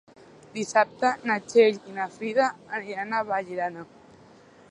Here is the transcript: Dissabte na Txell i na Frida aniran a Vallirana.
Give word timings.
Dissabte 0.53 1.11
na 1.31 1.35
Txell 1.51 1.77
i 1.91 1.93
na 1.99 2.09
Frida 2.15 2.49
aniran 2.79 3.13
a 3.19 3.23
Vallirana. 3.31 3.85